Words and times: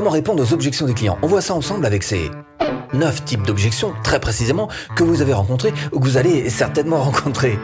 Comment 0.00 0.12
répondre 0.12 0.42
aux 0.42 0.54
objections 0.54 0.86
des 0.86 0.94
clients? 0.94 1.18
On 1.20 1.26
voit 1.26 1.42
ça 1.42 1.52
ensemble 1.52 1.84
avec 1.84 2.02
ces 2.02 2.30
9 2.94 3.22
types 3.26 3.42
d'objections, 3.42 3.92
très 4.02 4.18
précisément, 4.18 4.70
que 4.96 5.04
vous 5.04 5.20
avez 5.20 5.34
rencontrés 5.34 5.74
ou 5.92 6.00
que 6.00 6.06
vous 6.06 6.16
allez 6.16 6.48
certainement 6.48 7.02
rencontrer. 7.02 7.58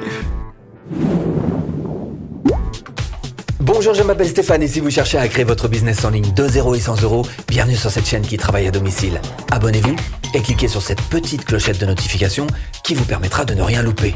Bonjour, 3.60 3.94
je 3.94 4.02
m'appelle 4.02 4.28
Stéphane 4.28 4.62
et 4.62 4.68
si 4.68 4.80
vous 4.80 4.90
cherchez 4.90 5.16
à 5.16 5.26
créer 5.28 5.46
votre 5.46 5.66
business 5.66 6.04
en 6.04 6.10
ligne 6.10 6.30
de 6.34 6.46
0 6.46 6.74
et 6.74 6.80
100 6.80 7.04
euros, 7.04 7.26
bienvenue 7.48 7.74
sur 7.74 7.90
cette 7.90 8.06
chaîne 8.06 8.20
qui 8.20 8.36
travaille 8.36 8.66
à 8.66 8.70
domicile. 8.70 9.18
Abonnez-vous 9.50 9.96
et 10.34 10.42
cliquez 10.42 10.68
sur 10.68 10.82
cette 10.82 11.00
petite 11.00 11.46
clochette 11.46 11.80
de 11.80 11.86
notification 11.86 12.46
qui 12.84 12.94
vous 12.94 13.06
permettra 13.06 13.46
de 13.46 13.54
ne 13.54 13.62
rien 13.62 13.80
louper. 13.80 14.14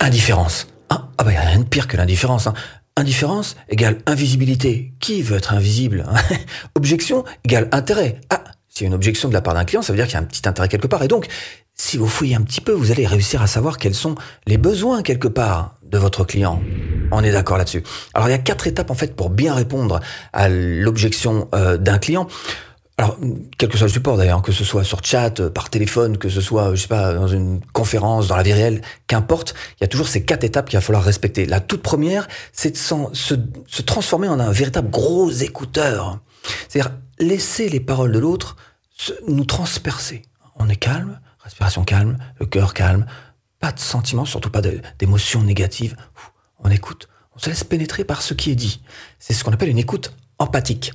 Indifférence. 0.00 0.66
Ah, 0.88 1.06
ah 1.18 1.22
bah 1.22 1.32
y 1.32 1.36
a 1.36 1.42
rien 1.42 1.60
de 1.60 1.64
pire 1.64 1.86
que 1.86 1.96
l'indifférence. 1.96 2.48
Hein. 2.48 2.54
Indifférence 2.96 3.56
égale 3.68 3.98
invisibilité. 4.06 4.92
Qui 5.00 5.22
veut 5.22 5.36
être 5.36 5.52
invisible 5.52 6.06
hein 6.08 6.36
Objection 6.74 7.24
égale 7.44 7.68
intérêt. 7.72 8.20
Ah, 8.30 8.44
s'il 8.68 8.84
y 8.84 8.86
a 8.86 8.88
une 8.88 8.94
objection 8.94 9.28
de 9.28 9.34
la 9.34 9.40
part 9.40 9.54
d'un 9.54 9.64
client, 9.64 9.82
ça 9.82 9.92
veut 9.92 9.96
dire 9.96 10.06
qu'il 10.06 10.14
y 10.14 10.18
a 10.18 10.20
un 10.20 10.24
petit 10.24 10.48
intérêt 10.48 10.68
quelque 10.68 10.86
part. 10.86 11.02
Et 11.02 11.08
donc, 11.08 11.26
si 11.74 11.96
vous 11.96 12.06
fouillez 12.06 12.34
un 12.34 12.42
petit 12.42 12.60
peu, 12.60 12.72
vous 12.72 12.90
allez 12.92 13.06
réussir 13.06 13.42
à 13.42 13.46
savoir 13.46 13.78
quels 13.78 13.94
sont 13.94 14.14
les 14.46 14.58
besoins 14.58 15.02
quelque 15.02 15.28
part 15.28 15.76
de 15.82 15.98
votre 15.98 16.24
client. 16.24 16.62
On 17.10 17.24
est 17.24 17.32
d'accord 17.32 17.58
là-dessus. 17.58 17.82
Alors, 18.14 18.28
il 18.28 18.32
y 18.32 18.34
a 18.34 18.38
quatre 18.38 18.66
étapes 18.66 18.90
en 18.90 18.94
fait 18.94 19.16
pour 19.16 19.30
bien 19.30 19.54
répondre 19.54 20.00
à 20.32 20.48
l'objection 20.48 21.48
euh, 21.54 21.76
d'un 21.76 21.98
client. 21.98 22.28
Alors, 23.00 23.16
quel 23.56 23.70
que 23.70 23.78
soit 23.78 23.86
le 23.86 23.92
support 23.94 24.18
d'ailleurs, 24.18 24.42
que 24.42 24.52
ce 24.52 24.62
soit 24.62 24.84
sur 24.84 25.02
chat, 25.02 25.40
euh, 25.40 25.48
par 25.48 25.70
téléphone, 25.70 26.18
que 26.18 26.28
ce 26.28 26.42
soit, 26.42 26.74
je 26.74 26.82
sais 26.82 26.86
pas, 26.86 27.14
dans 27.14 27.28
une 27.28 27.62
conférence, 27.72 28.28
dans 28.28 28.36
la 28.36 28.42
vie 28.42 28.52
réelle, 28.52 28.82
qu'importe, 29.06 29.54
il 29.78 29.80
y 29.80 29.84
a 29.84 29.88
toujours 29.88 30.06
ces 30.06 30.22
quatre 30.22 30.44
étapes 30.44 30.68
qu'il 30.68 30.76
va 30.76 30.82
falloir 30.82 31.02
respecter. 31.02 31.46
La 31.46 31.60
toute 31.60 31.80
première, 31.80 32.28
c'est 32.52 32.72
de 32.72 32.76
se, 32.76 33.36
se 33.66 33.80
transformer 33.80 34.28
en 34.28 34.38
un 34.38 34.52
véritable 34.52 34.90
gros 34.90 35.30
écouteur. 35.30 36.18
C'est-à-dire 36.68 36.92
laisser 37.18 37.70
les 37.70 37.80
paroles 37.80 38.12
de 38.12 38.18
l'autre 38.18 38.56
nous 39.26 39.46
transpercer. 39.46 40.20
On 40.56 40.68
est 40.68 40.76
calme, 40.76 41.20
respiration 41.42 41.84
calme, 41.84 42.18
le 42.38 42.44
cœur 42.44 42.74
calme, 42.74 43.06
pas 43.60 43.72
de 43.72 43.80
sentiments, 43.80 44.26
surtout 44.26 44.50
pas 44.50 44.60
d'émotions 44.98 45.42
négatives. 45.42 45.96
On 46.62 46.70
écoute, 46.70 47.08
on 47.34 47.38
se 47.38 47.48
laisse 47.48 47.64
pénétrer 47.64 48.04
par 48.04 48.20
ce 48.20 48.34
qui 48.34 48.50
est 48.50 48.56
dit. 48.56 48.82
C'est 49.18 49.32
ce 49.32 49.42
qu'on 49.42 49.54
appelle 49.54 49.70
une 49.70 49.78
écoute 49.78 50.12
empathique. 50.38 50.92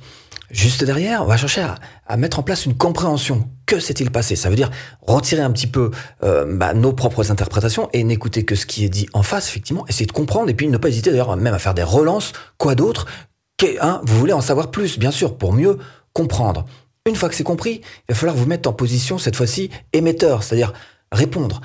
Juste 0.50 0.84
derrière, 0.84 1.22
on 1.22 1.26
va 1.26 1.36
chercher 1.36 1.66
à, 2.06 2.16
mettre 2.16 2.38
en 2.38 2.42
place 2.42 2.66
une 2.66 2.76
compréhension. 2.76 3.48
Que 3.66 3.80
s'est-il 3.80 4.10
passé? 4.10 4.36
Ça 4.36 4.48
veut 4.48 4.56
dire 4.56 4.70
retirer 5.02 5.42
un 5.42 5.50
petit 5.50 5.66
peu 5.66 5.90
euh, 6.22 6.44
bah, 6.56 6.72
nos 6.72 6.92
propres 6.92 7.30
interprétations 7.30 7.88
et 7.92 8.04
n'écouter 8.04 8.44
que 8.44 8.54
ce 8.54 8.66
qui 8.66 8.84
est 8.84 8.88
dit 8.88 9.08
en 9.12 9.22
face, 9.22 9.48
effectivement, 9.48 9.86
essayer 9.88 10.06
de 10.06 10.12
comprendre 10.12 10.48
et 10.48 10.54
puis 10.54 10.68
ne 10.68 10.76
pas 10.76 10.88
hésiter 10.88 11.10
d'ailleurs 11.10 11.36
même 11.36 11.54
à 11.54 11.58
faire 11.58 11.74
des 11.74 11.82
relances. 11.82 12.32
Quoi 12.58 12.74
d'autre 12.74 13.06
hein, 13.80 14.00
Vous 14.04 14.18
voulez 14.18 14.32
en 14.32 14.40
savoir 14.40 14.70
plus, 14.70 14.98
bien 14.98 15.10
sûr, 15.10 15.36
pour 15.36 15.52
mieux 15.52 15.78
comprendre. 16.12 16.64
Une 17.06 17.16
fois 17.16 17.28
que 17.28 17.34
c'est 17.34 17.44
compris, 17.44 17.82
il 18.08 18.12
va 18.12 18.14
falloir 18.14 18.36
vous 18.36 18.46
mettre 18.46 18.68
en 18.68 18.72
position 18.72 19.18
cette 19.18 19.36
fois-ci 19.36 19.70
émetteur, 19.92 20.42
c'est-à-dire 20.42 20.72
répondre. 21.12 21.60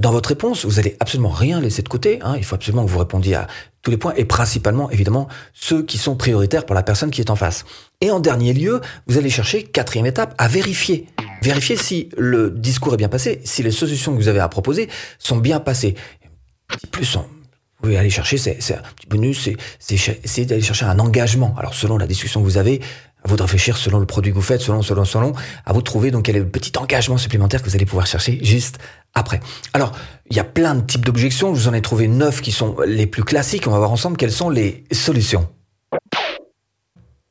Dans 0.00 0.12
votre 0.12 0.30
réponse, 0.30 0.64
vous 0.64 0.78
allez 0.78 0.96
absolument 0.98 1.30
rien 1.30 1.60
laisser 1.60 1.82
de 1.82 1.88
côté. 1.88 2.18
Hein. 2.22 2.34
Il 2.38 2.44
faut 2.44 2.54
absolument 2.54 2.84
que 2.84 2.90
vous 2.90 2.98
répondiez 2.98 3.34
à 3.34 3.46
tous 3.82 3.90
les 3.90 3.96
points 3.96 4.14
et 4.16 4.24
principalement, 4.24 4.90
évidemment, 4.90 5.28
ceux 5.52 5.82
qui 5.82 5.98
sont 5.98 6.16
prioritaires 6.16 6.64
pour 6.64 6.74
la 6.74 6.82
personne 6.82 7.10
qui 7.10 7.20
est 7.20 7.30
en 7.30 7.36
face. 7.36 7.64
Et 8.00 8.10
en 8.10 8.18
dernier 8.18 8.52
lieu, 8.52 8.80
vous 9.06 9.18
allez 9.18 9.30
chercher, 9.30 9.62
quatrième 9.62 10.06
étape, 10.06 10.34
à 10.38 10.48
vérifier. 10.48 11.06
Vérifier 11.42 11.76
si 11.76 12.08
le 12.16 12.50
discours 12.50 12.94
est 12.94 12.98
bien 12.98 13.08
passé, 13.08 13.40
si 13.44 13.62
les 13.62 13.70
solutions 13.70 14.12
que 14.12 14.16
vous 14.16 14.28
avez 14.28 14.40
à 14.40 14.48
proposer 14.48 14.88
sont 15.18 15.36
bien 15.36 15.60
passées. 15.60 15.94
Plus, 16.90 17.16
vous 17.16 17.24
pouvez 17.82 17.98
aller 17.98 18.10
chercher, 18.10 18.36
c'est 18.38 18.74
un 18.74 18.82
petit 18.96 19.06
bonus, 19.06 19.48
c'est 19.78 20.44
d'aller 20.44 20.62
chercher 20.62 20.84
un 20.84 20.98
engagement. 20.98 21.54
Alors, 21.58 21.74
selon 21.74 21.98
la 21.98 22.06
discussion 22.06 22.40
que 22.40 22.44
vous 22.44 22.58
avez, 22.58 22.80
à 23.24 23.28
vous 23.28 23.36
de 23.36 23.42
réfléchir 23.42 23.76
selon 23.76 23.98
le 23.98 24.06
produit 24.06 24.32
que 24.32 24.36
vous 24.36 24.42
faites, 24.42 24.60
selon, 24.60 24.82
selon, 24.82 25.04
selon, 25.04 25.32
à 25.66 25.72
vous 25.72 25.80
de 25.80 25.84
trouver 25.84 26.10
donc 26.10 26.24
quel 26.24 26.36
est 26.36 26.40
le 26.40 26.48
petit 26.48 26.72
engagement 26.78 27.18
supplémentaire 27.18 27.62
que 27.62 27.68
vous 27.68 27.76
allez 27.76 27.86
pouvoir 27.86 28.06
chercher 28.06 28.38
juste 28.42 28.78
après. 29.14 29.40
Alors, 29.74 29.92
il 30.30 30.36
y 30.36 30.40
a 30.40 30.44
plein 30.44 30.74
de 30.74 30.82
types 30.82 31.04
d'objections, 31.04 31.54
je 31.54 31.60
vous 31.60 31.68
en 31.68 31.74
ai 31.74 31.82
trouvé 31.82 32.08
neuf 32.08 32.40
qui 32.40 32.52
sont 32.52 32.76
les 32.86 33.06
plus 33.06 33.24
classiques, 33.24 33.66
on 33.66 33.72
va 33.72 33.78
voir 33.78 33.90
ensemble 33.92 34.16
quelles 34.16 34.32
sont 34.32 34.50
les 34.50 34.84
solutions. 34.92 35.48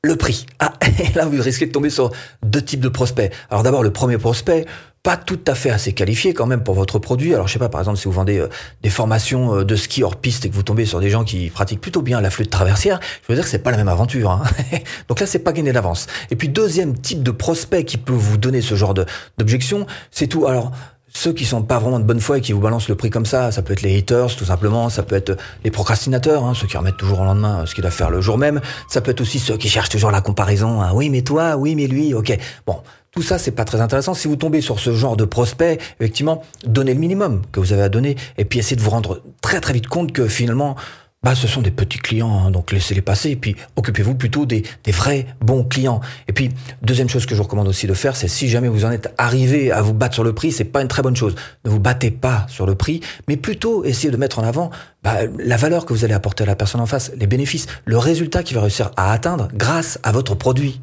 Le 0.02 0.16
prix. 0.16 0.46
Ah, 0.60 0.74
là, 1.16 1.26
vous 1.26 1.42
risquez 1.42 1.66
de 1.66 1.74
tomber 1.74 1.90
sur 1.90 2.12
deux 2.42 2.62
types 2.62 2.80
de 2.80 2.88
prospects. 2.88 3.34
Alors 3.50 3.64
d'abord, 3.64 3.84
le 3.84 3.92
premier 3.92 4.18
prospect, 4.18 4.66
pas 5.04 5.18
tout 5.18 5.42
à 5.46 5.56
fait 5.56 5.72
assez 5.72 5.92
qualifié 5.92 6.34
quand 6.34 6.46
même 6.46 6.64
pour 6.64 6.74
votre 6.74 7.00
produit. 7.00 7.34
Alors 7.34 7.50
je 7.50 7.54
sais 7.54 7.60
pas, 7.60 7.68
par 7.68 7.82
exemple, 7.82 7.98
si 7.98 8.06
vous 8.06 8.14
vendez 8.14 8.38
euh, 8.38 8.48
des 8.82 8.90
formations 8.90 9.58
euh, 9.58 9.66
de 9.66 9.76
ski 9.76 10.02
hors 10.02 10.16
piste 10.16 10.46
et 10.46 10.50
que 10.50 10.56
vous 10.56 10.64
tombez 10.64 10.86
sur 10.86 11.02
des 11.02 11.10
gens 11.10 11.26
qui 11.26 11.50
pratiquent 11.50 11.82
plutôt 11.82 12.02
bien 12.02 12.22
la 12.22 12.30
flûte 12.30 12.50
traversière, 12.50 13.02
je 13.24 13.28
veux 13.28 13.36
dire 13.36 13.44
que 13.44 13.50
c'est 13.50 13.60
pas 13.60 13.72
la 13.72 13.78
même 13.78 13.90
aventure. 13.90 14.32
Hein. 14.32 14.44
Donc 15.10 15.20
là, 15.20 15.26
c'est 15.26 15.40
pas 15.40 15.52
gagné 15.52 15.74
d'avance. 15.74 16.08
Et 16.32 16.38
puis 16.38 16.48
deuxième 16.48 16.98
type 16.98 17.22
de 17.22 17.32
prospect 17.32 17.84
qui 17.84 17.98
peut 17.98 18.14
vous 18.14 18.38
donner 18.38 18.62
ce 18.62 18.76
genre 18.76 18.94
d'objection, 19.38 19.86
c'est 20.12 20.28
tout. 20.28 20.48
Alors 20.48 20.72
ceux 21.14 21.34
qui 21.34 21.46
sont 21.46 21.64
pas 21.64 21.80
vraiment 21.80 22.00
de 22.00 22.06
bonne 22.06 22.20
foi 22.20 22.38
et 22.38 22.42
qui 22.42 22.54
vous 22.54 22.60
balancent 22.60 22.90
le 22.90 22.96
prix 22.96 23.10
comme 23.10 23.26
ça, 23.26 23.52
ça 23.52 23.62
peut 23.62 23.74
être 23.74 23.82
les 23.82 23.98
haters 23.98 24.36
tout 24.36 24.46
simplement, 24.46 24.90
ça 24.90 25.04
peut 25.04 25.16
être 25.16 25.38
les 25.64 25.72
procrastinateurs, 25.72 26.44
hein, 26.44 26.54
ceux 26.54 26.68
qui 26.68 26.78
remettent 26.78 26.98
toujours 26.98 27.22
au 27.22 27.26
lendemain 27.26 27.66
ce 27.66 27.74
qu'ils 27.74 27.82
doivent 27.82 27.94
faire 27.94 28.10
le 28.10 28.22
jour 28.22 28.38
même, 28.38 28.62
ça 28.88 29.02
peut 29.02 29.12
être 29.12 29.22
aussi 29.22 29.40
ceux 29.40 29.58
qui 29.58 29.70
cherchent 29.70 29.90
toujours 29.90 30.12
la 30.12 30.22
comparaison, 30.22 30.82
hein. 30.82 30.92
oui 30.94 31.10
mais 31.10 31.22
toi, 31.22 31.56
oui 31.58 31.76
mais 31.76 31.88
lui, 31.88 32.14
ok. 32.14 32.38
Bon, 32.66 32.78
tout 33.12 33.22
ça 33.22 33.40
c'est 33.40 33.52
pas 33.52 33.66
très 33.66 33.82
intéressant. 33.82 34.14
Si 34.14 34.28
vous 34.28 34.36
tombez 34.36 34.62
sur 34.62 34.80
ce 34.80 34.94
genre 34.94 35.18
de 35.18 35.26
prospect, 35.26 35.80
effectivement, 36.00 36.44
donnez 36.66 36.94
le 36.94 37.00
minimum 37.00 37.42
que 37.52 37.60
vous 37.60 37.74
avez 37.74 37.82
à 37.82 37.90
donner 37.90 38.16
et 38.38 38.46
puis 38.46 38.60
essayez 38.60 38.76
de 38.76 38.82
vous 38.82 38.92
rendre 38.92 39.22
très 39.42 39.60
très 39.62 39.74
vite 39.74 39.88
compte 39.88 40.12
que 40.12 40.28
finalement 40.28 40.76
bah, 41.22 41.36
ce 41.36 41.48
sont 41.48 41.62
des 41.62 41.72
petits 41.72 41.98
clients, 41.98 42.46
hein, 42.46 42.52
donc 42.52 42.72
laissez-les 42.72 43.02
passer, 43.02 43.32
et 43.32 43.36
puis 43.36 43.56
occupez-vous 43.76 44.16
plutôt 44.16 44.46
des, 44.46 44.64
des, 44.86 44.92
vrais 44.92 45.26
bons 45.42 45.66
clients. 45.66 46.00
Et 46.30 46.34
puis, 46.34 46.50
deuxième 46.82 47.10
chose 47.10 47.26
que 47.26 47.32
je 47.32 47.38
vous 47.38 47.44
recommande 47.44 47.68
aussi 47.68 47.88
de 47.88 47.94
faire, 47.94 48.16
c'est 48.16 48.30
si 48.30 48.48
jamais 48.48 48.70
vous 48.70 48.86
en 48.86 48.92
êtes 48.92 49.14
arrivé 49.18 49.70
à 49.72 49.82
vous 49.82 49.94
battre 49.94 50.14
sur 50.14 50.24
le 50.24 50.34
prix, 50.34 50.54
c'est 50.54 50.64
pas 50.64 50.82
une 50.82 50.88
très 50.88 51.02
bonne 51.02 51.18
chose. 51.18 51.36
Ne 51.66 51.70
vous 51.70 51.80
battez 51.80 52.10
pas 52.10 52.46
sur 52.48 52.66
le 52.66 52.76
prix, 52.76 53.02
mais 53.28 53.36
plutôt 53.36 53.84
essayez 53.84 54.12
de 54.12 54.18
mettre 54.18 54.40
en 54.40 54.44
avant 54.44 54.72
bah, 55.04 55.18
la 55.38 55.58
valeur 55.58 55.86
que 55.86 55.92
vous 55.92 56.06
allez 56.06 56.14
apporter 56.14 56.44
à 56.46 56.48
la 56.48 56.56
personne 56.56 56.80
en 56.80 56.86
face, 56.86 57.12
les 57.18 57.28
bénéfices, 57.28 57.68
le 57.84 57.98
résultat 57.98 58.42
qu'il 58.42 58.56
va 58.56 58.62
réussir 58.62 58.92
à 58.96 59.12
atteindre 59.12 59.50
grâce 59.54 60.00
à 60.04 60.14
votre 60.14 60.36
produit. 60.36 60.80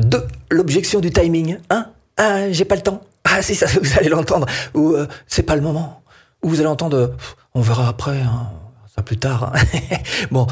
Deux, 0.00 0.26
l'objection 0.50 0.98
du 0.98 1.12
timing. 1.12 1.58
Hein 1.70 1.86
Ah, 2.16 2.50
j'ai 2.50 2.64
pas 2.64 2.74
le 2.74 2.82
temps. 2.82 3.00
Ah, 3.24 3.42
si, 3.42 3.54
ça, 3.54 3.66
vous 3.82 3.98
allez 3.98 4.08
l'entendre. 4.08 4.46
Ou 4.74 4.92
euh, 4.92 5.06
c'est 5.28 5.44
pas 5.44 5.54
le 5.54 5.62
moment. 5.62 6.02
Ou 6.42 6.48
vous 6.48 6.60
allez 6.60 6.68
entendre 6.68 7.14
on 7.56 7.62
verra 7.62 7.88
après, 7.88 8.20
hein, 8.20 8.50
ça 8.94 9.02
plus 9.02 9.16
tard. 9.16 9.54
Hein. 9.54 9.96
bon, 10.30 10.46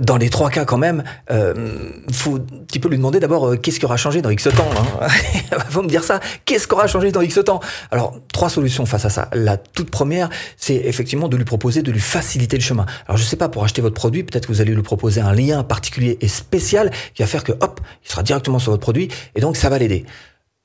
dans 0.00 0.16
les 0.16 0.30
trois 0.30 0.50
cas 0.50 0.64
quand 0.64 0.78
même, 0.78 1.04
euh, 1.30 1.92
faut 2.10 2.36
un 2.36 2.64
petit 2.66 2.80
peu 2.80 2.88
lui 2.88 2.96
demander 2.96 3.20
d'abord 3.20 3.46
euh, 3.46 3.56
qu'est-ce 3.56 3.78
qui 3.78 3.84
aura 3.84 3.96
changé 3.96 4.20
dans 4.20 4.30
X 4.30 4.48
temps. 4.56 4.68
Hein. 5.00 5.08
faut 5.70 5.82
me 5.82 5.88
dire 5.88 6.02
ça. 6.02 6.18
Qu'est-ce 6.44 6.66
qui 6.66 6.74
aura 6.74 6.88
changé 6.88 7.12
dans 7.12 7.20
X 7.20 7.38
temps? 7.44 7.60
Alors 7.92 8.16
trois 8.32 8.50
solutions 8.50 8.84
face 8.84 9.04
à 9.04 9.10
ça. 9.10 9.28
La 9.32 9.58
toute 9.58 9.90
première, 9.90 10.28
c'est 10.56 10.74
effectivement 10.74 11.28
de 11.28 11.36
lui 11.36 11.44
proposer 11.44 11.82
de 11.82 11.92
lui 11.92 12.00
faciliter 12.00 12.56
le 12.56 12.62
chemin. 12.62 12.84
Alors 13.06 13.16
je 13.16 13.22
sais 13.22 13.36
pas 13.36 13.48
pour 13.48 13.62
acheter 13.62 13.80
votre 13.80 13.94
produit, 13.94 14.24
peut-être 14.24 14.48
que 14.48 14.52
vous 14.52 14.60
allez 14.60 14.74
lui 14.74 14.82
proposer 14.82 15.20
un 15.20 15.32
lien 15.32 15.62
particulier 15.62 16.18
et 16.20 16.26
spécial 16.26 16.90
qui 17.14 17.22
va 17.22 17.28
faire 17.28 17.44
que 17.44 17.52
hop, 17.52 17.80
il 18.04 18.10
sera 18.10 18.24
directement 18.24 18.58
sur 18.58 18.72
votre 18.72 18.82
produit 18.82 19.08
et 19.36 19.40
donc 19.40 19.56
ça 19.56 19.68
va 19.68 19.78
l'aider. 19.78 20.04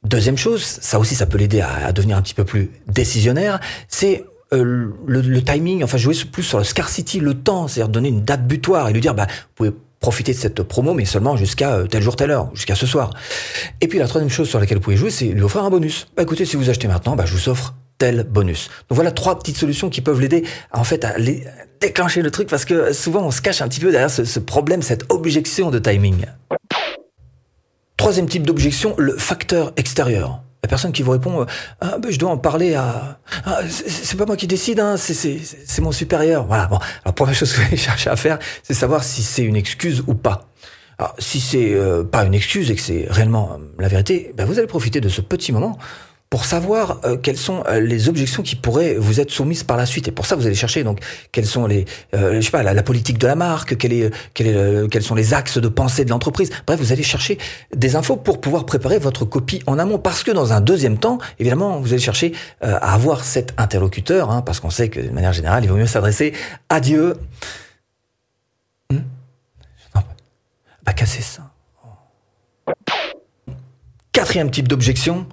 Deuxième 0.04 0.38
chose, 0.38 0.64
ça 0.64 0.98
aussi 0.98 1.14
ça 1.14 1.28
peut 1.28 1.38
l'aider 1.38 1.62
à 1.62 1.92
devenir 1.92 2.18
un 2.18 2.24
petit 2.24 2.34
peu 2.34 2.44
plus 2.44 2.72
décisionnaire, 2.88 3.60
c'est 3.88 4.26
euh, 4.54 4.92
le, 5.08 5.42
timing, 5.42 5.84
enfin 5.84 5.98
jouer 5.98 6.16
plus 6.32 6.44
sur 6.44 6.58
le 6.58 6.64
scarcity, 6.64 7.20
le 7.20 7.34
temps, 7.34 7.68
c'est-à-dire 7.68 7.90
donner 7.90 8.10
une 8.10 8.24
date 8.24 8.46
butoir 8.46 8.90
et 8.90 8.94
lui 8.94 9.02
dire 9.02 9.16
bah 9.16 9.28
vous 9.28 9.54
pouvez 9.56 9.72
profiter 10.00 10.34
de 10.34 10.38
cette 10.38 10.62
promo 10.62 10.94
mais 10.94 11.06
seulement 11.06 11.36
jusqu'à 11.36 11.74
euh, 11.74 11.88
tel 11.88 12.04
jour 12.04 12.16
telle 12.16 12.32
heure, 12.32 12.52
jusqu'à 12.54 12.76
ce 12.76 12.86
soir. 12.86 13.10
Et 13.82 13.88
puis 13.88 13.98
la 13.98 14.08
troisième 14.08 14.30
chose 14.30 14.48
sur 14.48 14.60
laquelle 14.60 14.78
vous 14.78 14.84
pouvez 14.84 14.98
jouer, 14.98 15.10
c'est 15.10 15.26
lui 15.26 15.42
offrir 15.42 15.64
un 15.64 15.70
bonus. 15.70 16.08
Bah 16.16 16.24
écoutez, 16.24 16.46
si 16.46 16.58
vous 16.58 16.70
achetez 16.70 16.88
maintenant, 16.88 17.16
bah 17.16 17.26
je 17.26 17.34
vous 17.34 17.50
offre 17.50 17.74
tel 17.98 18.24
bonus. 18.24 18.70
Donc 18.90 18.96
voilà 18.96 19.12
trois 19.12 19.40
petites 19.40 19.58
solutions 19.58 19.90
qui 19.90 20.02
peuvent 20.02 20.22
l'aider 20.22 20.44
en 20.72 20.84
fait 20.84 21.04
à 21.06 21.16
déclencher 21.82 22.22
le 22.22 22.30
truc 22.30 22.48
parce 22.48 22.66
que 22.66 22.94
souvent 22.94 23.26
on 23.26 23.32
se 23.32 23.42
cache 23.42 23.62
un 23.62 23.68
petit 23.68 23.80
peu 23.80 23.92
derrière 23.92 24.12
ce 24.12 24.40
problème, 24.40 24.84
cette 24.84 25.12
objection 25.12 25.72
de 25.72 25.80
timing. 25.80 26.26
Troisième 27.98 28.28
type 28.28 28.46
d'objection, 28.46 28.94
le 28.98 29.18
facteur 29.18 29.74
extérieur. 29.78 30.45
La 30.66 30.68
personne 30.68 30.92
qui 30.92 31.04
vous 31.04 31.12
répond 31.12 31.42
euh, 31.42 31.46
ah, 31.80 32.00
ben, 32.00 32.12
je 32.12 32.18
dois 32.18 32.32
en 32.32 32.40
parler 32.40 32.74
à 32.74 33.20
ah, 33.46 33.60
c'est 33.70 34.18
pas 34.18 34.26
moi 34.26 34.36
qui 34.36 34.48
décide 34.48 34.80
hein, 34.80 34.98
c'est 34.98 35.80
mon 35.80 35.92
supérieur. 35.92 36.48
Voilà. 36.48 36.66
Bon, 36.66 36.80
alors 37.04 37.14
première 37.14 37.36
chose 37.36 37.54
que 37.54 37.62
vous 37.62 37.68
allez 37.68 37.78
chercher 37.78 38.10
à 38.10 38.16
faire, 38.16 38.40
c'est 38.64 38.74
savoir 38.74 39.04
si 39.04 39.22
c'est 39.22 39.44
une 39.44 39.58
excuse 39.58 40.04
ou 40.08 40.16
pas. 40.16 40.50
Alors, 40.98 41.14
si 41.20 41.40
c'est 41.40 41.76
euh, 41.76 42.04
pas 42.04 42.26
une 42.26 42.34
excuse 42.34 42.72
et 42.72 42.76
que 42.76 42.82
c'est 42.82 43.06
réellement 43.08 43.60
euh, 43.60 43.64
la 43.78 43.90
vérité, 43.90 44.34
ben 44.36 44.46
vous 44.46 44.58
allez 44.58 44.66
profiter 44.66 45.02
de 45.02 45.08
ce 45.08 45.22
petit 45.22 45.52
moment 45.52 45.78
pour 46.30 46.46
savoir 46.46 47.00
euh, 47.06 47.18
quelles 47.18 47.38
sont 47.38 47.64
euh, 47.68 47.80
les 47.80 48.10
objections 48.10 48.44
qui 48.44 48.56
pourraient 48.56 48.96
vous 48.96 49.20
être 49.20 49.32
soumises 49.32 49.64
par 49.64 49.78
la 49.78 49.86
suite. 49.86 50.08
Et 50.08 50.12
pour 50.12 50.26
ça, 50.26 50.36
vous 50.36 50.46
allez 50.46 50.56
chercher 50.56 50.84
donc 50.84 51.00
quelles 51.32 51.46
sont 51.46 51.68
les, 51.68 51.86
euh, 52.14 52.36
je 52.36 52.42
sais 52.42 52.52
pas, 52.52 52.64
la, 52.64 52.84
politique 52.84 53.18
de 53.18 53.28
la 53.28 53.36
marque, 53.36 53.78
quels 53.78 54.12
sont 55.02 55.16
les 55.16 55.34
axes 55.34 55.58
de 55.58 55.68
pensée 55.68 56.04
de 56.04 56.10
l'entreprise. 56.10 56.50
Bref, 56.66 56.80
vous 56.80 56.92
allez 56.92 57.04
chercher 57.04 57.38
des 57.76 57.96
infos 57.96 58.18
pour 58.18 58.42
pouvoir 58.42 58.66
préparer 58.66 59.00
votre 59.00 59.26
copie 59.26 59.62
en 59.68 59.80
amont. 59.80 59.98
Parce 59.98 60.24
que 60.24 60.32
dans 60.32 60.52
un 60.52 60.62
deuxième 60.62 60.98
temps, 60.98 61.20
évidemment, 61.40 61.80
vous 61.80 61.94
allez 61.94 62.02
chercher 62.02 62.34
à 62.62 62.94
avoir 62.94 63.24
cet 63.24 63.54
interlocuteur, 63.58 64.30
hein, 64.32 64.42
parce 64.42 64.60
qu'on 64.60 64.70
sait 64.70 64.90
que 64.90 65.00
de 65.00 65.10
manière 65.10 65.34
générale, 65.34 65.64
il 65.64 65.70
vaut 65.70 65.78
mieux 65.78 65.88
s'adresser 65.88 66.34
à 66.70 66.80
Dieu. 66.80 67.16
Hmm? 68.92 69.00
Bah, 70.86 70.94
casser 70.94 71.22
ça? 71.22 71.44
Quatrième 74.12 74.52
type 74.52 74.68
d'objection, 74.68 75.28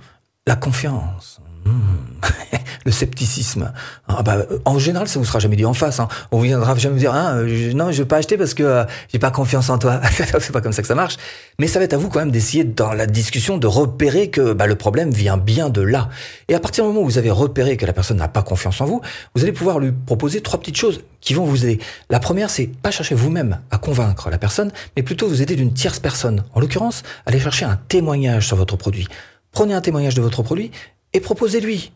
la 0.47 0.56
confiance. 0.56 1.41
Hmm. 1.65 2.03
le 2.85 2.91
scepticisme. 2.91 3.73
Ah 4.09 4.23
bah, 4.23 4.39
en 4.65 4.79
général, 4.79 5.06
ça 5.06 5.21
vous 5.21 5.25
sera 5.25 5.39
jamais 5.39 5.55
dit 5.55 5.65
en 5.65 5.75
face. 5.75 6.00
Hein. 6.00 6.09
On 6.33 6.41
viendra 6.41 6.75
jamais 6.77 6.94
vous 6.94 7.00
dire 7.00 7.15
ah, 7.15 7.47
je, 7.47 7.71
non, 7.73 7.93
je 7.93 8.03
vais 8.03 8.09
pas 8.09 8.17
acheter 8.17 8.37
parce 8.37 8.55
que 8.55 8.62
euh, 8.62 8.85
j'ai 9.12 9.21
pas 9.21 9.31
confiance 9.31 9.71
en 9.71 9.79
toi. 9.79 10.00
c'est 10.12 10.53
pas 10.53 10.61
comme 10.61 10.73
ça 10.73 10.83
que 10.83 10.89
ça 10.89 10.94
marche. 10.94 11.17
Mais 11.61 11.69
ça 11.69 11.79
va 11.79 11.85
être 11.85 11.93
à 11.93 11.97
vous 11.97 12.09
quand 12.09 12.19
même 12.19 12.33
d'essayer 12.33 12.65
dans 12.65 12.93
la 12.93 13.06
discussion 13.06 13.56
de 13.59 13.67
repérer 13.67 14.31
que 14.31 14.53
bah, 14.53 14.67
le 14.67 14.75
problème 14.75 15.11
vient 15.11 15.37
bien 15.37 15.69
de 15.69 15.81
là. 15.81 16.09
Et 16.49 16.55
à 16.55 16.61
partir 16.61 16.85
du 16.85 16.88
moment 16.88 17.03
où 17.03 17.05
vous 17.05 17.19
avez 17.19 17.31
repéré 17.31 17.77
que 17.77 17.87
la 17.87 17.93
personne 17.93 18.17
n'a 18.17 18.29
pas 18.29 18.43
confiance 18.43 18.81
en 18.81 18.87
vous, 18.87 19.00
vous 19.35 19.43
allez 19.43 19.53
pouvoir 19.53 19.79
lui 19.79 19.93
proposer 19.93 20.41
trois 20.41 20.59
petites 20.59 20.77
choses 20.77 21.03
qui 21.21 21.35
vont 21.35 21.45
vous 21.45 21.65
aider. 21.65 21.79
La 22.11 22.19
première, 22.19 22.50
c'est 22.50 22.67
pas 22.67 22.91
chercher 22.91 23.15
vous-même 23.15 23.61
à 23.71 23.79
convaincre 23.79 24.29
la 24.29 24.38
personne, 24.38 24.73
mais 24.97 25.05
plutôt 25.05 25.29
vous 25.29 25.41
aider 25.41 25.55
d'une 25.55 25.73
tierce 25.73 26.00
personne. 26.00 26.43
En 26.53 26.61
l'occurrence, 26.61 27.05
aller 27.27 27.38
chercher 27.38 27.65
un 27.65 27.79
témoignage 27.88 28.49
sur 28.49 28.56
votre 28.56 28.77
produit. 28.77 29.06
Prenez 29.52 29.75
un 29.75 29.81
témoignage 29.81 30.14
de 30.14 30.22
votre 30.22 30.43
produit 30.43 30.70
et 31.12 31.20
proposez-lui 31.20 31.93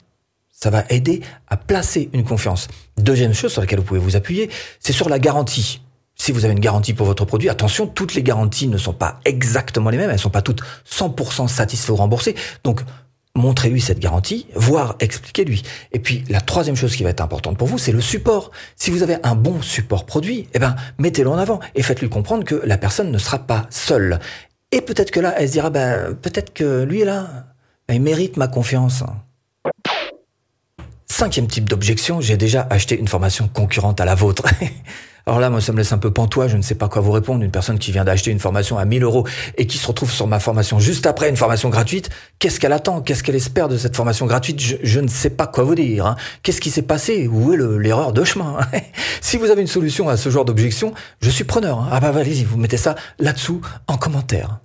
ça 0.59 0.71
va 0.71 0.85
aider 0.89 1.21
à 1.49 1.59
placer 1.59 2.09
une 2.15 2.25
confiance. 2.25 2.69
Deuxième 2.97 3.35
chose 3.35 3.53
sur 3.53 3.61
laquelle 3.61 3.79
vous 3.79 3.85
pouvez 3.85 4.01
vous 4.01 4.17
appuyer, 4.17 4.49
c'est 4.81 4.95
sur 4.95 5.11
la 5.11 5.19
garantie. 5.19 5.83
Si 6.15 6.33
vous 6.33 6.47
avez 6.47 6.55
une 6.55 6.61
garantie 6.61 6.95
pour 6.95 7.07
votre 7.07 7.27
produit, 7.27 7.51
attention, 7.51 7.87
toutes 7.87 8.15
les 8.15 8.23
garanties 8.23 8.69
ne 8.69 8.79
sont 8.79 8.95
pas 8.95 9.21
exactement 9.27 9.91
les 9.91 9.99
mêmes, 9.99 10.09
elles 10.09 10.17
ne 10.17 10.21
sont 10.21 10.31
pas 10.31 10.41
toutes 10.41 10.63
100% 10.91 11.47
satisfaites 11.49 11.91
ou 11.91 11.97
remboursées. 11.97 12.35
Donc, 12.65 12.81
montrez-lui 13.35 13.83
cette 13.83 13.99
garantie, 13.99 14.47
voire 14.55 14.97
expliquez-lui. 14.99 15.63
Et 15.93 15.99
puis, 15.99 16.25
la 16.31 16.41
troisième 16.41 16.75
chose 16.75 16.97
qui 16.97 17.03
va 17.03 17.11
être 17.11 17.21
importante 17.21 17.59
pour 17.59 17.69
vous, 17.69 17.77
c'est 17.77 17.93
le 17.93 18.01
support. 18.01 18.51
Si 18.77 18.91
vous 18.91 19.03
avez 19.03 19.19
un 19.23 19.35
bon 19.35 19.61
support 19.61 20.07
produit, 20.07 20.49
eh 20.55 20.59
ben, 20.59 20.75
mettez-le 20.99 21.29
en 21.29 21.37
avant 21.37 21.61
et 21.75 21.83
faites-lui 21.83 22.09
comprendre 22.09 22.45
que 22.45 22.63
la 22.65 22.79
personne 22.79 23.13
ne 23.13 23.19
sera 23.19 23.41
pas 23.41 23.67
seule. 23.69 24.21
Et 24.73 24.81
peut-être 24.81 25.11
que 25.11 25.21
là, 25.21 25.35
elle 25.37 25.49
se 25.49 25.53
dira, 25.53 25.71
ben, 25.71 26.15
peut-être 26.15 26.53
que 26.53 26.83
lui, 26.83 27.05
là, 27.05 27.47
il 27.89 28.03
mérite 28.03 28.37
ma 28.37 28.49
confiance. 28.49 29.03
Cinquième 31.07 31.47
type 31.47 31.69
d'objection, 31.69 32.21
j'ai 32.21 32.37
déjà 32.37 32.67
acheté 32.69 32.99
une 32.99 33.09
formation 33.09 33.49
concurrente 33.49 34.01
à 34.01 34.05
la 34.05 34.15
vôtre. 34.15 34.45
Alors 35.29 35.41
là, 35.41 35.51
moi, 35.51 35.61
ça 35.61 35.73
me 35.73 35.79
laisse 35.79 35.93
un 35.93 35.99
peu 35.99 36.13
pantois, 36.13 36.47
je 36.47 36.57
ne 36.57 36.63
sais 36.63 36.77
pas 36.77 36.89
quoi 36.89 37.03
vous 37.03 37.11
répondre. 37.11 37.43
Une 37.43 37.51
personne 37.51 37.81
qui 37.81 37.91
vient 37.91 38.05
d'acheter 38.05 38.31
une 38.31 38.39
formation 38.39 38.79
à 38.79 38.85
1000 38.85 39.03
euros 39.03 39.27
et 39.57 39.67
qui 39.67 39.77
se 39.77 39.85
retrouve 39.89 40.13
sur 40.13 40.29
ma 40.29 40.39
formation 40.39 40.79
juste 40.79 41.05
après 41.05 41.29
une 41.29 41.37
formation 41.37 41.69
gratuite, 41.69 42.11
qu'est-ce 42.39 42.61
qu'elle 42.61 42.73
attend? 42.73 43.01
Qu'est-ce 43.01 43.25
qu'elle 43.25 43.35
espère 43.35 43.69
de 43.69 43.77
cette 43.77 43.97
formation 43.97 44.27
gratuite? 44.27 44.61
Je, 44.61 45.01
ne 45.01 45.09
sais 45.09 45.31
pas 45.31 45.49
quoi 45.49 45.65
vous 45.65 45.75
dire. 45.75 46.07
Hein. 46.07 46.15
Qu'est-ce 46.45 46.61
qui 46.61 46.71
s'est 46.71 46.83
passé? 46.83 47.27
Où 47.27 47.53
est 47.53 47.57
l'erreur 47.57 48.13
de 48.13 48.23
chemin? 48.23 48.59
Si 49.21 49.37
vous 49.37 49.51
avez 49.51 49.63
une 49.63 49.67
solution 49.67 50.09
à 50.09 50.17
ce 50.17 50.31
genre 50.31 50.45
d'objection, 50.45 50.95
je 51.21 51.31
suis 51.31 51.43
preneur. 51.43 51.81
Hein. 51.81 51.89
Ah 51.91 51.99
bah 51.99 52.13
allez-y, 52.15 52.45
vous 52.45 52.59
mettez 52.59 52.77
ça 52.77 52.95
là-dessous 53.19 53.61
en 53.89 53.97
commentaire. 53.97 54.61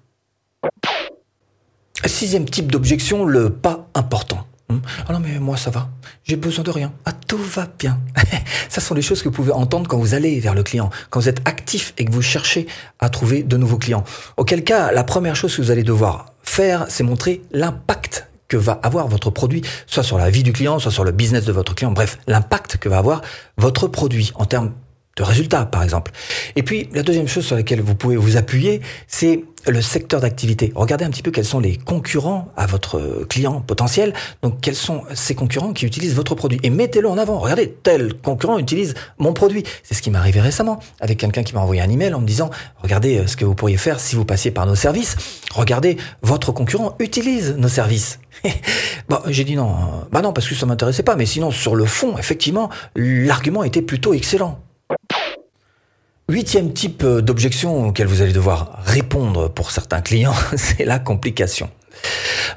Sixième 2.06 2.46
type 2.46 2.72
d'objection, 2.72 3.26
le 3.26 3.50
pas 3.50 3.88
important. 3.96 4.46
Hmm. 4.72 4.82
Ah 5.08 5.14
non 5.14 5.20
mais 5.20 5.38
moi 5.40 5.58
ça 5.58 5.70
va, 5.70 5.90
j'ai 6.24 6.38
besoin 6.38 6.64
de 6.64 6.72
rien. 6.72 6.94
Ah 7.04 7.12
tout 7.12 7.38
va 7.38 7.68
bien. 7.78 8.00
ça 8.70 8.80
sont 8.80 8.96
les 8.96 9.02
choses 9.02 9.22
que 9.22 9.28
vous 9.28 9.36
pouvez 9.36 9.52
entendre 9.52 9.90
quand 9.90 9.98
vous 9.98 10.14
allez 10.14 10.40
vers 10.40 10.54
le 10.54 10.64
client, 10.64 10.90
quand 11.10 11.20
vous 11.20 11.28
êtes 11.28 11.46
actif 11.46 11.94
et 11.98 12.06
que 12.06 12.12
vous 12.12 12.22
cherchez 12.22 12.68
à 13.00 13.10
trouver 13.10 13.44
de 13.44 13.58
nouveaux 13.58 13.78
clients. 13.78 14.06
Auquel 14.38 14.64
cas, 14.64 14.94
la 14.94 15.04
première 15.04 15.36
chose 15.36 15.54
que 15.56 15.62
vous 15.62 15.72
allez 15.72 15.84
devoir 15.84 16.34
faire, 16.42 16.86
c'est 16.88 17.04
montrer 17.04 17.42
l'impact 17.52 18.28
que 18.48 18.58
va 18.58 18.80
avoir 18.84 19.08
votre 19.08 19.30
produit, 19.30 19.62
soit 19.88 20.04
sur 20.04 20.18
la 20.18 20.30
vie 20.30 20.44
du 20.44 20.54
client, 20.54 20.80
soit 20.80 20.92
sur 20.92 21.04
le 21.04 21.12
business 21.12 21.46
de 21.46 21.52
votre 21.52 21.74
client, 21.74 21.92
bref, 21.92 22.18
l'impact 22.28 22.78
que 22.78 22.90
va 22.90 22.98
avoir 22.98 23.22
votre 23.58 23.88
produit 23.88 24.32
en 24.36 24.46
termes 24.46 24.72
de 25.18 25.24
résultats, 25.24 25.66
par 25.66 25.84
exemple. 25.84 26.12
Et 26.56 26.64
puis, 26.64 26.90
la 26.94 27.04
deuxième 27.04 27.28
chose 27.28 27.46
sur 27.46 27.56
laquelle 27.56 27.82
vous 27.82 27.96
pouvez 27.96 28.16
vous 28.16 28.38
appuyer, 28.38 28.82
c'est 29.08 29.44
le 29.68 29.82
secteur 29.82 30.22
d'activité. 30.22 30.72
Regardez 30.74 31.06
un 31.06 31.10
petit 31.10 31.22
peu 31.22 31.32
quels 31.32 31.46
sont 31.46 31.60
les 31.60 31.78
concurrents 31.78 32.48
à 32.56 32.66
votre 32.66 33.26
client 33.30 33.62
potentiel. 33.62 34.14
Donc, 34.42 34.62
quels 34.62 34.76
sont 34.76 35.04
ces 35.14 35.36
concurrents 35.36 35.74
qui 35.74 35.86
utilisent 35.86 36.16
votre 36.16 36.34
produit? 36.36 36.60
Et 36.64 36.70
mettez-le 36.70 37.08
en 37.08 37.18
avant. 37.18 37.40
Regardez, 37.40 37.72
tel 37.84 38.14
concurrent 38.14 38.58
utilise 38.58 38.96
mon 39.20 39.34
produit. 39.34 39.64
C'est 39.84 39.94
ce 39.94 40.02
qui 40.02 40.10
m'est 40.10 40.18
arrivé 40.18 40.40
récemment 40.40 40.80
avec 41.00 41.20
quelqu'un 41.20 41.44
qui 41.44 41.54
m'a 41.54 41.62
envoyé 41.62 41.82
un 41.82 41.90
email 41.90 42.14
en 42.14 42.22
me 42.22 42.26
disant 42.26 42.50
regardez 42.82 43.18
euh, 43.18 43.28
ce 43.28 43.36
que 43.36 43.46
vous 43.46 43.56
pourriez 43.56 43.78
faire 43.78 44.00
si 44.00 44.16
vous 44.16 44.26
passiez 44.26 44.52
par 44.52 44.66
nos 44.66 44.76
services. 44.76 45.16
Regardez, 45.54 45.98
votre 46.22 46.52
concurrent 46.52 46.96
utilise 47.00 47.56
nos 47.58 47.68
services. 47.68 48.20
bon, 49.10 49.20
j'ai 49.28 49.44
dit 49.44 49.56
non. 49.56 49.70
Euh, 49.70 50.06
bah 50.12 50.22
non, 50.22 50.34
parce 50.34 50.48
que 50.48 50.56
ça 50.56 50.66
m'intéressait 50.66 51.04
pas. 51.04 51.16
Mais 51.16 51.26
sinon, 51.26 51.52
sur 51.52 51.76
le 51.76 51.86
fond, 51.86 52.18
effectivement, 52.18 52.70
l'argument 52.96 53.64
était 53.64 53.82
plutôt 53.82 54.14
excellent. 54.14 54.60
Huitième 56.32 56.72
type 56.72 57.04
euh, 57.04 57.20
d'objection 57.20 57.88
auquel 57.88 58.08
vous 58.08 58.22
allez 58.22 58.32
devoir 58.32 58.80
répondre 58.86 59.50
pour 59.50 59.70
certains 59.70 60.00
clients, 60.00 60.34
c'est 60.56 60.86
la 60.86 60.98
complication. 60.98 61.70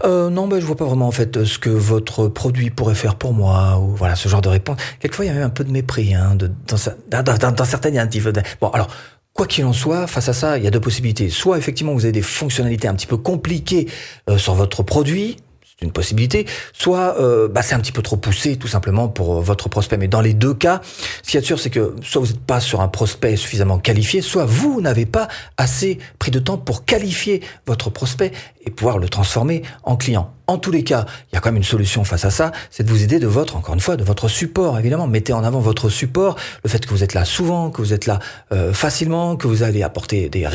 Euh, 0.05 0.31
non, 0.31 0.47
ben, 0.47 0.61
je 0.61 0.65
vois 0.65 0.76
pas 0.76 0.85
vraiment 0.85 1.09
en 1.09 1.11
fait 1.11 1.43
ce 1.43 1.59
que 1.59 1.71
votre 1.71 2.29
produit 2.29 2.71
pourrait 2.71 2.94
faire 2.94 3.17
pour 3.17 3.35
moi 3.35 3.81
ou 3.81 3.97
voilà 3.97 4.15
ce 4.15 4.29
genre 4.29 4.43
de 4.43 4.49
réponse. 4.49 4.76
Quelquefois, 5.00 5.25
il 5.25 5.29
y 5.29 5.31
a 5.32 5.35
même 5.35 5.43
un 5.43 5.50
peu 5.50 5.65
de 5.65 5.73
mépris 5.73 6.15
hein, 6.15 6.37
de, 6.37 6.53
dans, 6.69 6.76
certaines. 6.76 7.94
Il 7.94 7.97
y 7.97 7.99
a 7.99 8.03
un 8.03 8.06
petit 8.06 8.21
peu 8.21 8.32
Bon, 8.61 8.69
alors. 8.69 8.88
Quoi 9.32 9.49
qu'il 9.49 9.65
en 9.65 9.73
soit, 9.73 10.06
face 10.06 10.29
à 10.29 10.32
ça, 10.32 10.59
il 10.59 10.62
y 10.62 10.69
a 10.69 10.70
deux 10.70 10.79
possibilités. 10.79 11.29
Soit 11.29 11.59
effectivement 11.59 11.93
vous 11.93 12.05
avez 12.05 12.12
des 12.12 12.23
fonctionnalités 12.23 12.87
un 12.87 12.94
petit 12.94 13.09
peu 13.09 13.17
compliquées 13.17 13.88
euh, 14.31 14.38
sur 14.38 14.55
votre 14.55 14.85
produit, 14.85 15.38
une 15.84 15.92
possibilité. 15.92 16.46
Soit 16.72 17.20
euh, 17.20 17.48
bah, 17.48 17.62
c'est 17.62 17.75
un 17.75 17.81
petit 17.81 17.92
peu 17.92 18.02
trop 18.02 18.16
poussé 18.16 18.56
tout 18.56 18.69
simplement 18.69 19.08
pour 19.08 19.36
euh, 19.36 19.40
votre 19.40 19.69
prospect. 19.69 19.96
Mais 19.96 20.08
dans 20.08 20.20
les 20.20 20.34
deux 20.34 20.54
cas, 20.54 20.81
ce 21.22 21.31
qu'il 21.31 21.34
y 21.34 21.38
a 21.38 21.40
de 21.40 21.46
sûr, 21.46 21.60
c'est 21.60 21.70
que 21.70 21.94
soit 22.02 22.20
vous 22.20 22.28
n'êtes 22.28 22.40
pas 22.40 22.60
sur 22.60 22.81
un 22.81 22.88
prospect 22.88 23.36
suffisamment 23.36 23.78
qualifié, 23.78 24.20
soit 24.20 24.44
vous 24.44 24.81
n'avez 24.81 25.06
pas 25.06 25.28
assez 25.56 25.98
pris 26.19 26.31
de 26.31 26.38
temps 26.38 26.58
pour 26.58 26.84
qualifier 26.84 27.42
votre 27.66 27.90
prospect 27.90 28.32
et 28.66 28.70
pouvoir 28.70 28.98
le 28.98 29.08
transformer 29.08 29.62
en 29.82 29.96
client. 29.96 30.32
En 30.46 30.58
tous 30.58 30.70
les 30.70 30.84
cas, 30.84 31.06
il 31.32 31.34
y 31.34 31.38
a 31.38 31.40
quand 31.40 31.48
même 31.48 31.56
une 31.56 31.62
solution 31.62 32.04
face 32.04 32.25
à 32.26 32.31
ça, 32.31 32.52
c'est 32.70 32.82
de 32.82 32.90
vous 32.90 33.02
aider 33.02 33.19
de 33.19 33.26
votre, 33.26 33.56
encore 33.56 33.75
une 33.75 33.81
fois, 33.81 33.96
de 33.96 34.04
votre 34.04 34.28
support, 34.28 34.78
évidemment. 34.78 35.06
Mettez 35.06 35.32
en 35.32 35.42
avant 35.42 35.60
votre 35.60 35.88
support, 35.88 36.36
le 36.62 36.69
fait 36.69 36.84
que 36.84 36.90
vous 36.90 37.02
êtes 37.02 37.14
là 37.14 37.25
souvent, 37.25 37.70
que 37.70 37.81
vous 37.81 37.94
êtes 37.94 38.04
là 38.04 38.19
euh, 38.52 38.75
facilement, 38.75 39.36
que 39.36 39.46
vous 39.46 39.62
allez 39.62 39.82
apporter 39.82 40.28
des 40.28 40.46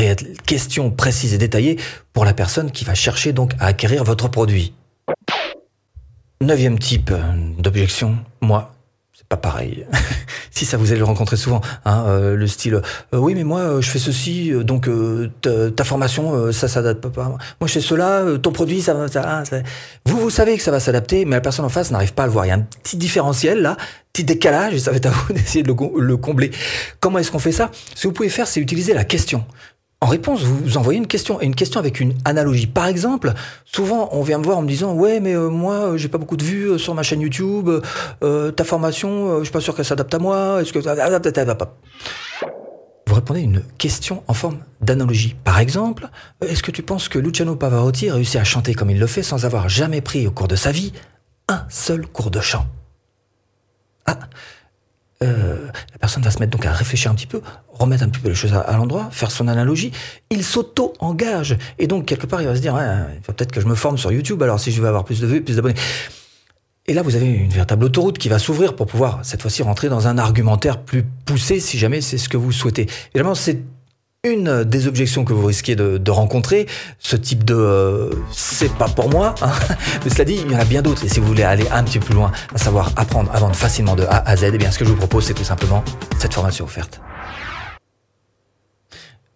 questions 0.45 0.91
précises 0.91 1.33
et 1.33 1.39
détaillées 1.39 1.77
pour 2.13 2.23
la 2.23 2.33
personne 2.33 2.69
qui 2.71 2.85
va 2.85 2.93
chercher 2.93 3.33
donc 3.33 3.53
à 3.59 3.67
acquérir 3.67 4.03
votre 4.03 4.27
produit. 4.27 4.73
Neuvième 6.41 6.79
type 6.79 7.11
d'objection, 7.57 8.17
moi, 8.41 8.73
c'est 9.13 9.27
pas 9.27 9.37
pareil. 9.37 9.85
si 10.51 10.65
ça 10.65 10.77
vous 10.77 10.91
allez 10.91 10.99
le 10.99 11.05
rencontrer 11.05 11.37
souvent, 11.37 11.61
hein, 11.85 12.05
euh, 12.07 12.35
le 12.35 12.47
style, 12.47 12.75
euh, 12.75 13.17
oui 13.17 13.35
mais 13.35 13.43
moi 13.43 13.59
euh, 13.59 13.81
je 13.81 13.89
fais 13.89 13.99
ceci, 13.99 14.51
donc 14.63 14.89
ta, 15.41 15.83
formation 15.83 16.51
ça 16.51 16.67
s'adapte 16.67 17.07
pas. 17.07 17.23
Moi 17.25 17.39
je 17.67 17.71
fais 17.73 17.81
cela, 17.81 18.25
ton 18.41 18.51
produit 18.51 18.81
ça, 18.81 19.07
ça, 19.07 19.43
ça, 19.45 19.57
vous 20.05 20.17
vous 20.17 20.29
savez 20.29 20.57
que 20.57 20.63
ça 20.63 20.71
va 20.71 20.79
s'adapter, 20.79 21.25
mais 21.25 21.35
la 21.35 21.41
personne 21.41 21.65
en 21.65 21.69
face 21.69 21.91
n'arrive 21.91 22.13
pas 22.13 22.23
à 22.23 22.25
le 22.27 22.31
voir. 22.31 22.45
Il 22.45 22.49
y 22.49 22.51
a 22.51 22.55
un 22.55 22.61
petit 22.61 22.97
différentiel 22.97 23.61
là, 23.61 23.77
petit 24.13 24.23
décalage 24.23 24.73
et 24.73 24.79
ça 24.79 24.91
va 24.91 24.97
être 24.97 25.07
à 25.07 25.11
vous 25.11 25.33
d'essayer 25.33 25.63
de 25.63 25.73
le 25.99 26.17
combler. 26.17 26.51
Comment 26.99 27.19
est-ce 27.19 27.31
qu'on 27.31 27.39
fait 27.39 27.51
ça? 27.51 27.71
Ce 27.95 28.03
que 28.03 28.07
vous 28.07 28.13
pouvez 28.13 28.29
faire, 28.29 28.47
c'est 28.47 28.59
utiliser 28.59 28.93
la 28.93 29.05
question. 29.05 29.45
En 30.01 30.07
réponse, 30.07 30.43
vous 30.43 30.77
envoyez 30.77 30.97
une 30.97 31.07
question, 31.07 31.41
et 31.41 31.45
une 31.45 31.55
question 31.55 31.79
avec 31.79 31.99
une 31.99 32.13
analogie. 32.23 32.67
Par 32.67 32.87
exemple, 32.87 33.33
souvent, 33.65 34.07
on 34.13 34.21
vient 34.21 34.37
me 34.37 34.43
voir 34.45 34.57
en 34.57 34.61
me 34.61 34.67
disant, 34.67 34.93
ouais, 34.93 35.19
mais 35.19 35.35
euh, 35.35 35.49
moi, 35.49 35.73
euh, 35.73 35.97
j'ai 35.97 36.07
pas 36.07 36.17
beaucoup 36.17 36.37
de 36.37 36.43
vues 36.43 36.69
euh, 36.69 36.77
sur 36.77 36.95
ma 36.95 37.03
chaîne 37.03 37.19
YouTube, 37.19 37.69
ta 38.21 38.63
formation, 38.63 39.39
je 39.39 39.43
suis 39.43 39.51
pas 39.51 39.59
sûr 39.59 39.75
qu'elle 39.75 39.85
s'adapte 39.85 40.13
à 40.13 40.19
moi, 40.19 40.61
est-ce 40.61 40.71
que... 40.71 40.79
Vous 43.07 43.15
répondez 43.15 43.41
une 43.41 43.63
question 43.77 44.23
en 44.27 44.33
forme 44.33 44.59
d'analogie. 44.81 45.35
Par 45.43 45.59
exemple, 45.59 46.09
est-ce 46.41 46.63
que 46.63 46.71
tu 46.71 46.83
penses 46.83 47.09
que 47.09 47.19
Luciano 47.19 47.55
Pavarotti 47.55 48.09
réussit 48.11 48.39
à 48.39 48.43
chanter 48.43 48.75
comme 48.75 48.91
il 48.91 48.99
le 48.99 49.07
fait 49.07 49.23
sans 49.23 49.45
avoir 49.45 49.67
jamais 49.67 49.99
pris 49.99 50.27
au 50.27 50.31
cours 50.31 50.47
de 50.47 50.55
sa 50.55 50.71
vie 50.71 50.93
un 51.47 51.65
seul 51.69 52.05
cours 52.05 52.29
de 52.29 52.39
chant? 52.39 52.67
Ah, 54.05 54.19
euh, 55.21 55.67
la 55.91 55.97
personne 55.99 56.23
va 56.23 56.31
se 56.31 56.39
mettre 56.39 56.51
donc 56.51 56.65
à 56.65 56.71
réfléchir 56.71 57.11
un 57.11 57.15
petit 57.15 57.27
peu, 57.27 57.41
remettre 57.67 58.03
un 58.03 58.09
petit 58.09 58.21
peu 58.21 58.29
les 58.29 58.35
choses 58.35 58.53
à, 58.53 58.77
l'endroit, 58.77 59.09
faire 59.11 59.31
son 59.31 59.47
analogie. 59.47 59.91
Il 60.29 60.43
s'auto-engage. 60.43 61.57
Et 61.77 61.87
donc, 61.87 62.05
quelque 62.05 62.25
part, 62.25 62.41
il 62.41 62.47
va 62.47 62.55
se 62.55 62.61
dire, 62.61 62.77
il 63.13 63.21
peut-être 63.21 63.51
que 63.51 63.59
je 63.59 63.67
me 63.67 63.75
forme 63.75 63.97
sur 63.97 64.11
YouTube, 64.11 64.41
alors 64.41 64.59
si 64.59 64.71
je 64.71 64.81
veux 64.81 64.87
avoir 64.87 65.03
plus 65.03 65.19
de 65.19 65.27
vues, 65.27 65.41
plus 65.41 65.57
d'abonnés. 65.57 65.75
Et 66.87 66.93
là, 66.93 67.01
vous 67.01 67.15
avez 67.15 67.27
une 67.27 67.51
véritable 67.51 67.83
autoroute 67.83 68.17
qui 68.17 68.29
va 68.29 68.39
s'ouvrir 68.39 68.75
pour 68.75 68.87
pouvoir, 68.87 69.19
cette 69.23 69.41
fois-ci, 69.41 69.61
rentrer 69.61 69.89
dans 69.89 70.07
un 70.07 70.17
argumentaire 70.17 70.81
plus 70.81 71.03
poussé, 71.03 71.59
si 71.59 71.77
jamais 71.77 72.01
c'est 72.01 72.17
ce 72.17 72.29
que 72.29 72.37
vous 72.37 72.51
souhaitez. 72.51 72.87
Évidemment, 73.13 73.35
c'est 73.35 73.59
une 74.25 74.65
des 74.65 74.87
objections 74.87 75.23
que 75.23 75.31
vous 75.31 75.45
risquez 75.45 75.77
de, 75.77 76.11
rencontrer, 76.11 76.67
ce 76.99 77.15
type 77.15 77.45
de 77.45 77.55
euh, 77.55 78.09
c'est 78.31 78.73
pas 78.73 78.89
pour 78.89 79.09
moi, 79.09 79.33
hein. 79.41 79.51
mais 80.03 80.09
cela 80.09 80.25
dit, 80.25 80.41
il 80.45 80.51
y 80.51 80.55
en 80.55 80.59
a 80.59 80.65
bien 80.65 80.81
d'autres. 80.81 81.05
Et 81.05 81.09
si 81.09 81.21
vous 81.21 81.27
voulez 81.27 81.43
aller 81.43 81.65
un 81.71 81.83
petit 81.85 81.99
peu 81.99 82.07
plus 82.07 82.15
loin, 82.15 82.31
à 82.53 82.57
savoir 82.57 82.91
apprendre 82.97 83.31
à 83.33 83.39
vendre 83.39 83.55
facilement 83.55 83.95
de 83.95 84.03
A 84.03 84.27
à 84.29 84.35
Z, 84.35 84.51
eh 84.53 84.57
bien, 84.57 84.71
ce 84.71 84.79
que 84.79 84.83
je 84.83 84.89
vous 84.89 84.97
propose, 84.97 85.25
c'est 85.25 85.33
tout 85.33 85.45
simplement 85.45 85.85
cette 86.17 86.33
formation 86.33 86.65
offerte. 86.65 86.99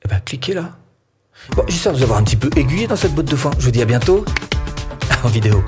Eh 0.03 0.09
bien, 0.09 0.19
cliquez 0.19 0.53
là. 0.53 0.71
Bon, 1.55 1.63
j'espère 1.69 1.93
vous 1.93 2.03
avoir 2.03 2.19
un 2.19 2.23
petit 2.23 2.35
peu 2.35 2.49
aiguillé 2.57 2.87
dans 2.87 2.97
cette 2.97 3.13
botte 3.13 3.29
de 3.29 3.35
foin. 3.37 3.51
Je 3.59 3.65
vous 3.65 3.71
dis 3.71 3.81
à 3.81 3.85
bientôt 3.85 4.25
en 5.23 5.29
vidéo. 5.29 5.63